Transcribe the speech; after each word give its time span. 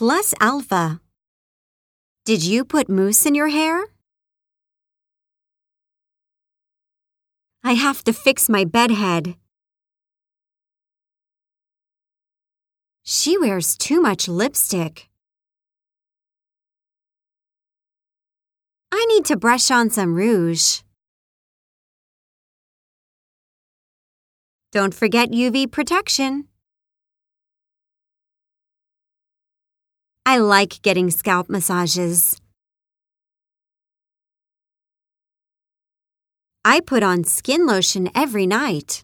plus 0.00 0.32
alpha. 0.40 0.98
Did 2.24 2.42
you 2.42 2.64
put 2.64 2.88
mousse 2.88 3.26
in 3.26 3.34
your 3.34 3.48
hair? 3.48 3.84
I 7.62 7.74
have 7.74 8.02
to 8.04 8.14
fix 8.14 8.48
my 8.48 8.64
bedhead. 8.64 9.34
She 13.02 13.36
wears 13.36 13.76
too 13.76 14.00
much 14.00 14.26
lipstick. 14.26 15.10
I 18.90 19.04
need 19.10 19.26
to 19.26 19.36
brush 19.36 19.70
on 19.70 19.90
some 19.90 20.14
rouge. 20.14 20.80
Don't 24.72 24.94
forget 24.94 25.30
UV 25.30 25.70
protection. 25.70 26.44
I 30.30 30.36
like 30.38 30.80
getting 30.82 31.10
scalp 31.10 31.50
massages. 31.50 32.40
I 36.64 36.78
put 36.78 37.02
on 37.02 37.24
skin 37.24 37.66
lotion 37.66 38.08
every 38.14 38.46
night. 38.46 39.02